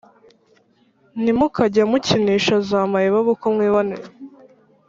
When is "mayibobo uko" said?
2.91-3.45